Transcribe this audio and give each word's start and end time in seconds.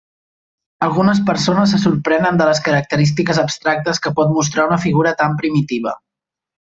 Algunes 0.85 1.19
persones 1.27 1.73
se 1.75 1.79
sorprenen 1.83 2.39
de 2.41 2.47
les 2.49 2.61
característiques 2.69 3.41
abstractes 3.45 4.01
que 4.07 4.13
pot 4.21 4.33
mostrar 4.39 4.65
una 4.73 4.81
figura 4.87 5.13
tan 5.25 5.37
primitiva. 5.43 5.95